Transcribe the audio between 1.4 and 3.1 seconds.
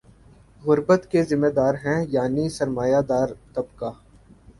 دار ہیں یعنی سر ما یہ